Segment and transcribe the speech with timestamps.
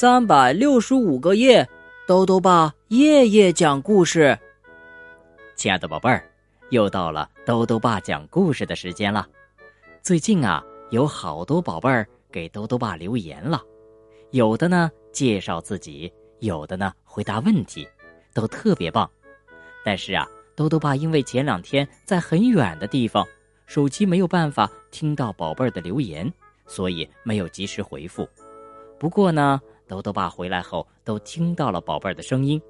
[0.00, 1.68] 三百六十五个夜，
[2.06, 4.38] 兜兜爸夜夜讲故事。
[5.56, 6.22] 亲爱的宝贝儿，
[6.70, 9.26] 又到了兜兜爸讲故事的时间了。
[10.00, 13.60] 最近啊，有好多宝贝儿给兜兜爸留言了，
[14.30, 17.84] 有的呢介绍自己，有的呢回答问题，
[18.32, 19.10] 都特别棒。
[19.84, 20.24] 但是啊，
[20.54, 23.26] 兜兜爸因为前两天在很远的地方，
[23.66, 26.32] 手机没有办法听到宝贝儿的留言，
[26.68, 28.28] 所以没有及时回复。
[28.96, 32.60] 不过呢，豆豆爸回来后都听到了宝贝儿的声音，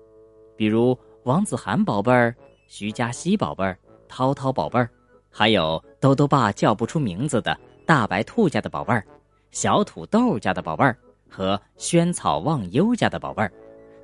[0.56, 2.34] 比如王子涵宝贝儿、
[2.68, 3.77] 徐佳熙宝贝儿、
[4.08, 4.88] 涛涛宝贝儿，
[5.28, 9.04] 还有豆豆爸叫不出名字的大白兔家的宝贝儿、
[9.50, 10.96] 小土豆家的宝贝儿
[11.28, 13.52] 和萱草忘忧家的宝贝儿，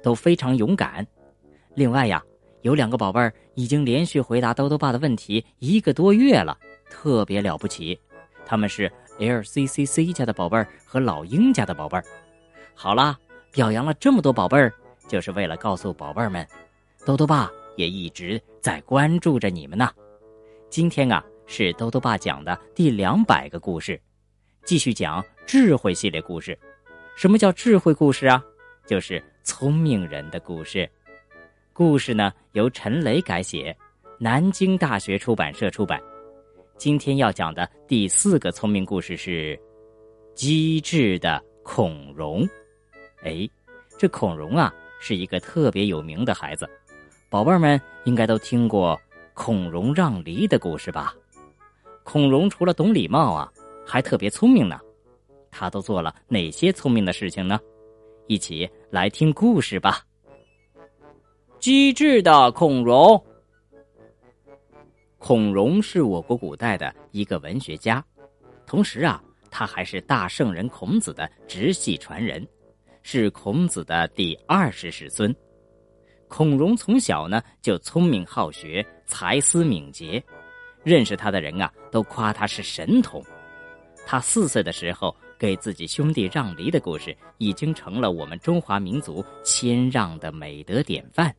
[0.03, 1.07] 都非常勇敢。
[1.75, 2.23] 另外呀，
[2.63, 6.59] 有两个宝贝儿已经连续回答豆豆爸的问题一个多月了，
[6.91, 7.99] 特别了不起。
[8.45, 8.91] 他们是。
[9.21, 12.05] LCCC 家的宝贝儿和老鹰家的宝贝儿，
[12.75, 13.19] 好啦，
[13.51, 14.73] 表扬了这么多宝贝儿，
[15.09, 16.47] 就是为了告诉宝贝儿们，
[17.07, 19.91] 豆豆爸也一直在关注着你们呢。
[20.69, 23.99] 今天啊，是豆豆爸讲的第两百个故事，
[24.65, 26.59] 继续讲智慧系列故事。
[27.17, 28.45] 什么叫智慧故事啊？
[28.87, 30.91] 就是聪明人的故事。
[31.73, 33.75] 故事呢，由陈雷改写，
[34.19, 35.99] 南京大学出版社出版。
[36.77, 39.59] 今天要讲的第四个聪明故事是
[40.35, 42.47] 机智的孔融。
[43.25, 43.49] 哎，
[43.99, 46.69] 这孔融啊是一个特别有名的孩子，
[47.29, 49.01] 宝贝们应该都听过
[49.33, 51.15] 孔融让梨的故事吧？
[52.03, 53.51] 孔融除了懂礼貌啊，
[53.87, 54.79] 还特别聪明呢。
[55.51, 57.59] 他都做了哪些聪明的事情呢？
[58.27, 60.05] 一起来听故事吧。
[61.59, 63.23] 机智的孔融。
[65.17, 68.05] 孔融是我国古代的一个文学家，
[68.67, 72.47] 同时啊，他还是大圣人孔子的直系传人，
[73.05, 75.33] 是孔子的第二十世孙。
[76.27, 80.21] 孔融从小呢就聪明好学，才思敏捷，
[80.83, 83.23] 认识他的人啊都夸他是神童。
[84.05, 91.33] 他四岁的时候给自己兄弟让梨的故事，已经成了我们中华民族谦让的美德典范。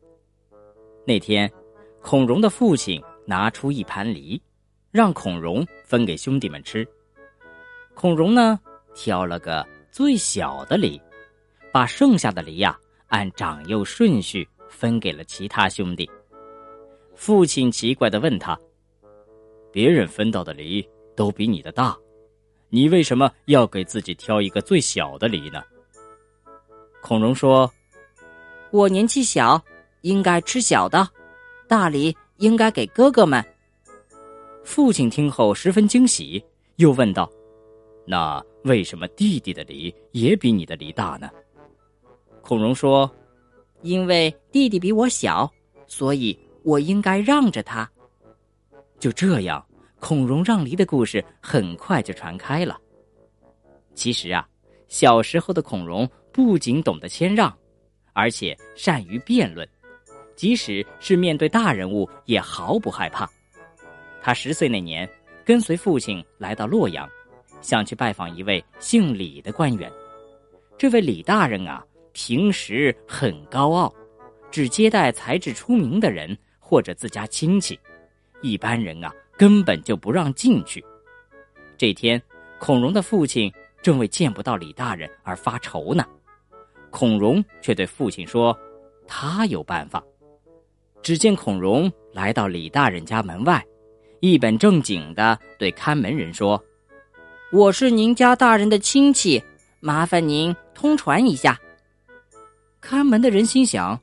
[1.04, 1.52] 那天，
[2.00, 2.98] 孔融的父亲。
[3.28, 4.40] 拿出一盘梨，
[4.92, 6.86] 让孔融分给兄弟们吃。
[7.92, 8.60] 孔融呢，
[8.94, 11.02] 挑了个最小的梨，
[11.76, 12.74] 把剩下的梨呀
[13.08, 16.10] 按长幼顺序分给了其他兄弟。
[17.14, 18.58] 父亲奇怪的问他
[19.70, 20.82] ：“别人分到的梨
[21.14, 21.94] 都比你的大，
[22.70, 25.62] 你为什么要给自己挑一个最小的梨呢？”
[27.02, 27.70] 孔融说
[28.72, 29.62] ：“我年纪小，
[30.00, 31.06] 应该吃小的，
[31.68, 33.44] 大梨。”应该给哥哥们。
[34.64, 36.42] 父亲听后十分惊喜，
[36.76, 37.30] 又问道
[38.08, 41.28] ：“那为什么弟弟的梨也比你的梨大呢？”
[42.46, 43.12] 孔融说
[43.82, 45.52] ：“因为弟弟比我小，
[45.88, 47.90] 所以我应该让着他。”
[49.00, 49.66] 就这样，
[49.98, 52.80] 孔融让梨的故事很快就传开了。
[53.96, 54.48] 其实啊，
[54.86, 57.52] 小时候的孔融不仅懂得谦让，
[58.12, 59.68] 而且善于辩论。
[60.36, 63.28] 即使是面对大人物，也毫不害怕。
[64.22, 65.08] 他十岁那年，
[65.44, 67.08] 跟随父亲来到洛阳，
[67.60, 69.90] 想去拜访一位姓李的官员。
[70.78, 71.84] 这位李大人啊，
[72.18, 73.94] 平时很高傲，
[74.50, 77.78] 只接待才智出名的人或者自家亲戚，
[78.40, 80.82] 一般人啊根本就不让进去。
[81.76, 82.20] 这天，
[82.58, 86.06] 孔融的父亲正为见不到李大人而发愁呢，
[86.88, 88.58] 孔融却对父亲说
[89.06, 90.02] ：“他有办法。”
[91.02, 93.62] 只见孔融来到李大人家门外，
[94.20, 96.64] 一本正经的对看门人说
[97.52, 99.42] ：“我是您家大人的亲戚，
[99.80, 101.60] 麻烦您通传一下。”
[102.80, 104.00] 看门的人心想：“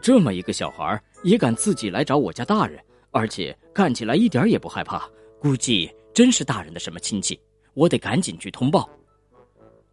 [0.00, 5.08] 这么一个小孩也敢自己来找我家大人，而且看起来一点也不害怕，
[5.40, 7.38] 估计真是大人的什么亲戚。
[7.74, 8.88] 我得赶紧去通报。”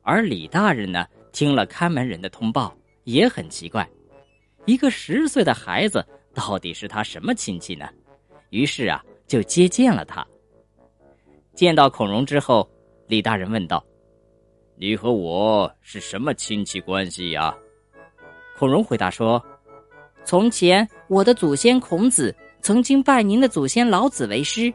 [0.02, 3.88] 而李大人呢，听了看门人的通报，也很奇怪，
[4.66, 6.06] 一个十岁的孩子。
[6.32, 7.90] 到底是他什么亲戚呢？
[8.52, 10.26] 于是啊，就接见了他。
[11.54, 12.70] 见到孔融之后，
[13.08, 13.84] 李大人问道
[14.78, 17.54] ：“你和我是什么亲戚关系呀？”
[18.60, 19.42] 孔融回答说
[20.26, 24.74] ：“从前我的祖先孔子曾经拜您的祖先老子为师，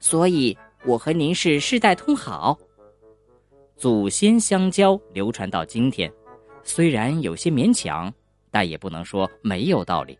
[0.00, 2.58] 所以我和您是世代通好。
[3.76, 6.12] 祖先相交，流传到今天，
[6.64, 8.12] 虽然有些勉强，
[8.50, 10.18] 但也不能说没有道理。”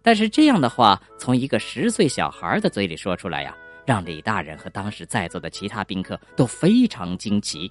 [0.00, 3.54] 但是这样的话从一个十岁小孩的嘴里说出来呀，
[3.84, 7.70] 让李大人和当时在座的其他宾客都非常惊奇，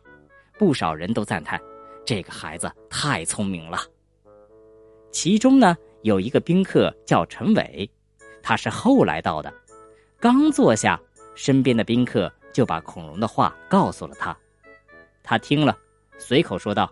[0.59, 1.59] 不少人都赞叹，
[2.05, 3.79] 这个孩子太聪明了。
[5.13, 7.89] 其中呢，有一个宾客叫陈伟，
[8.41, 9.53] 他是后来到的，
[10.19, 10.99] 刚坐下，
[11.35, 14.35] 身边的宾客就把孔融的话告诉了他。
[15.21, 15.77] 他听了，
[16.17, 16.91] 随口说道：“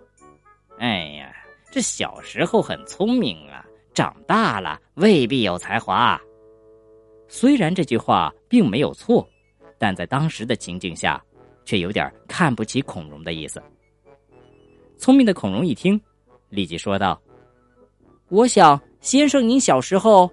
[0.78, 1.36] 哎呀，
[1.72, 6.22] 这小时候很聪明啊，长大了未必有才华。”
[7.28, 9.28] 虽然这句话并没有错，
[9.80, 11.22] 但在当时的情境下，
[11.66, 13.62] 却有点看不起孔融的意思。
[14.98, 16.00] 聪明的孔融一听，
[16.50, 17.20] 立即说道
[18.32, 20.32] ：“我想先生您小时候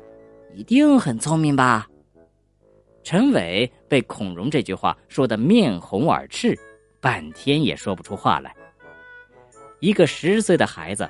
[0.54, 1.86] 一定很聪明吧？”
[3.02, 6.56] 陈伟被孔融这句话说得面红耳赤，
[7.00, 8.54] 半天也说不出话来。
[9.80, 11.08] 一个十岁的孩子，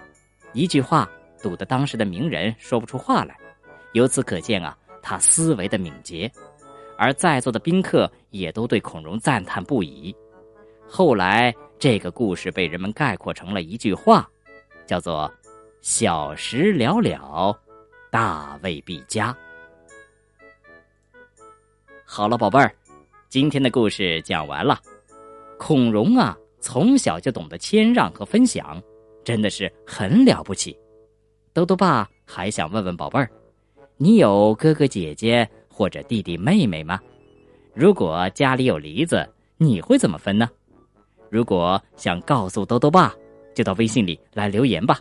[0.52, 1.08] 一句话
[1.42, 3.36] 堵得当时的名人说不出话来，
[3.92, 6.30] 由此可见啊，他思维的敏捷。
[6.96, 10.16] 而在座的宾客也都对孔融赞叹不已。
[10.88, 11.54] 后来。
[11.80, 14.28] 这个故事被人们概括成了一句话，
[14.84, 15.32] 叫做
[15.80, 17.58] “小时了了，
[18.10, 19.36] 大未必佳”。
[22.04, 22.74] 好了，宝贝儿，
[23.28, 24.80] 今天的故事讲完了。
[25.58, 28.82] 孔融啊，从小就懂得谦让和分享，
[29.24, 30.76] 真的是很了不起。
[31.52, 33.30] 兜兜爸还想问问宝贝儿，
[33.96, 37.00] 你有哥哥姐姐或者弟弟妹妹吗？
[37.74, 40.48] 如果家里有梨子，你会怎么分呢？
[41.30, 43.14] 如果想告诉兜兜爸，
[43.54, 45.00] 就到微信里来留言吧。